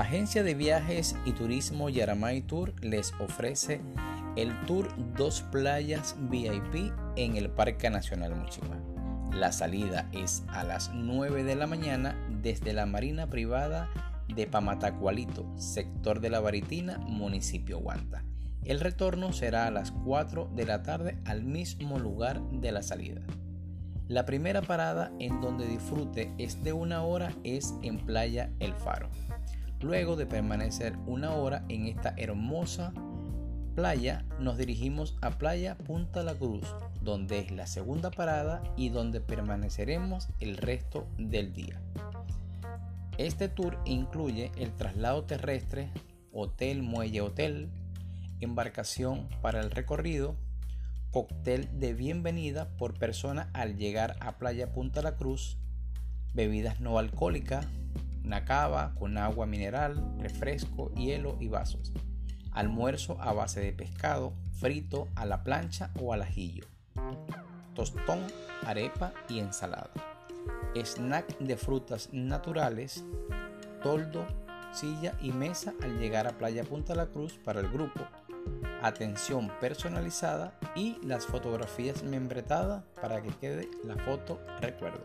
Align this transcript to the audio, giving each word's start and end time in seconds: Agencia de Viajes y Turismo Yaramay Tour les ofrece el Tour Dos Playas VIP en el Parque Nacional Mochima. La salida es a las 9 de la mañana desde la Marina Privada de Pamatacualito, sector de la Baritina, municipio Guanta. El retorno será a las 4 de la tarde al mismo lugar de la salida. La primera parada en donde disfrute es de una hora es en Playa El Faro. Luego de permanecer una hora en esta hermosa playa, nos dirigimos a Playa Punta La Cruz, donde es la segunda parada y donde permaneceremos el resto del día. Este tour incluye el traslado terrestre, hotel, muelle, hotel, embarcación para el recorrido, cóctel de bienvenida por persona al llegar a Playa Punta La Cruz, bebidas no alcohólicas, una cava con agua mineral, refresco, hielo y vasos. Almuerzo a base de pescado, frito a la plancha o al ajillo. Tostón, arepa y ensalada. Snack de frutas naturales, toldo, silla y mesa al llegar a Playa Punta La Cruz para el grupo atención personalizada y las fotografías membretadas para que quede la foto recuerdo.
Agencia 0.00 0.42
de 0.42 0.54
Viajes 0.54 1.14
y 1.26 1.32
Turismo 1.32 1.90
Yaramay 1.90 2.40
Tour 2.40 2.72
les 2.80 3.12
ofrece 3.20 3.82
el 4.34 4.58
Tour 4.64 4.88
Dos 5.14 5.42
Playas 5.52 6.16
VIP 6.30 6.90
en 7.16 7.36
el 7.36 7.50
Parque 7.50 7.90
Nacional 7.90 8.34
Mochima. 8.34 8.80
La 9.34 9.52
salida 9.52 10.08
es 10.12 10.42
a 10.48 10.64
las 10.64 10.90
9 10.94 11.44
de 11.44 11.54
la 11.54 11.66
mañana 11.66 12.16
desde 12.42 12.72
la 12.72 12.86
Marina 12.86 13.26
Privada 13.26 13.90
de 14.34 14.46
Pamatacualito, 14.46 15.44
sector 15.58 16.20
de 16.20 16.30
la 16.30 16.40
Baritina, 16.40 16.96
municipio 16.96 17.78
Guanta. 17.78 18.24
El 18.64 18.80
retorno 18.80 19.34
será 19.34 19.66
a 19.66 19.70
las 19.70 19.92
4 19.92 20.50
de 20.56 20.64
la 20.64 20.82
tarde 20.82 21.18
al 21.26 21.42
mismo 21.42 21.98
lugar 21.98 22.40
de 22.52 22.72
la 22.72 22.82
salida. 22.82 23.20
La 24.08 24.24
primera 24.24 24.62
parada 24.62 25.12
en 25.18 25.42
donde 25.42 25.68
disfrute 25.68 26.32
es 26.38 26.64
de 26.64 26.72
una 26.72 27.02
hora 27.02 27.34
es 27.44 27.74
en 27.82 27.98
Playa 27.98 28.50
El 28.60 28.72
Faro. 28.72 29.10
Luego 29.80 30.14
de 30.16 30.26
permanecer 30.26 30.96
una 31.06 31.34
hora 31.34 31.64
en 31.68 31.86
esta 31.86 32.14
hermosa 32.18 32.92
playa, 33.74 34.26
nos 34.38 34.58
dirigimos 34.58 35.16
a 35.22 35.38
Playa 35.38 35.78
Punta 35.78 36.22
La 36.22 36.34
Cruz, 36.34 36.66
donde 37.00 37.38
es 37.38 37.50
la 37.50 37.66
segunda 37.66 38.10
parada 38.10 38.62
y 38.76 38.90
donde 38.90 39.22
permaneceremos 39.22 40.28
el 40.38 40.58
resto 40.58 41.08
del 41.16 41.54
día. 41.54 41.80
Este 43.16 43.48
tour 43.48 43.78
incluye 43.86 44.52
el 44.58 44.76
traslado 44.76 45.24
terrestre, 45.24 45.90
hotel, 46.30 46.82
muelle, 46.82 47.22
hotel, 47.22 47.70
embarcación 48.40 49.28
para 49.40 49.60
el 49.60 49.70
recorrido, 49.70 50.36
cóctel 51.10 51.68
de 51.78 51.94
bienvenida 51.94 52.68
por 52.76 52.98
persona 52.98 53.48
al 53.54 53.78
llegar 53.78 54.16
a 54.20 54.36
Playa 54.36 54.72
Punta 54.72 55.00
La 55.00 55.16
Cruz, 55.16 55.56
bebidas 56.34 56.80
no 56.80 56.98
alcohólicas, 56.98 57.66
una 58.30 58.44
cava 58.44 58.94
con 58.96 59.18
agua 59.18 59.44
mineral, 59.44 60.14
refresco, 60.20 60.92
hielo 60.94 61.36
y 61.40 61.48
vasos. 61.48 61.92
Almuerzo 62.52 63.20
a 63.20 63.32
base 63.32 63.58
de 63.58 63.72
pescado, 63.72 64.34
frito 64.52 65.08
a 65.16 65.26
la 65.26 65.42
plancha 65.42 65.90
o 66.00 66.12
al 66.12 66.22
ajillo. 66.22 66.64
Tostón, 67.74 68.24
arepa 68.64 69.12
y 69.28 69.40
ensalada. 69.40 69.90
Snack 70.76 71.38
de 71.40 71.56
frutas 71.56 72.10
naturales, 72.12 73.02
toldo, 73.82 74.24
silla 74.70 75.14
y 75.20 75.32
mesa 75.32 75.74
al 75.82 75.98
llegar 75.98 76.28
a 76.28 76.38
Playa 76.38 76.62
Punta 76.62 76.94
La 76.94 77.06
Cruz 77.06 77.32
para 77.44 77.58
el 77.58 77.68
grupo 77.68 78.06
atención 78.80 79.50
personalizada 79.60 80.56
y 80.76 80.96
las 81.04 81.26
fotografías 81.26 82.04
membretadas 82.04 82.84
para 83.00 83.20
que 83.22 83.30
quede 83.30 83.68
la 83.84 83.96
foto 84.04 84.40
recuerdo. 84.60 85.04